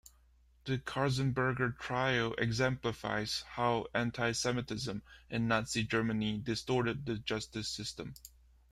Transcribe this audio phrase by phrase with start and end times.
[0.65, 8.15] The Katzenberger trial exemplifies how anti-Semitism in Nazi Germany distorted the justice system.